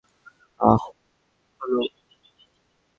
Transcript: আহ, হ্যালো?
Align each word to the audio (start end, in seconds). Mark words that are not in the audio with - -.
আহ, 0.59 0.83
হ্যালো? 1.61 1.81